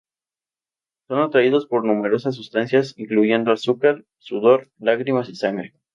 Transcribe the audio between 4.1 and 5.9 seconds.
sudor, lágrimas y sangre.